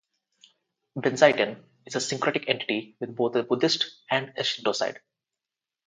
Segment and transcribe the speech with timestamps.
[0.97, 4.99] Benzaiten is a syncretic entity with both a Buddhist and a Shinto side.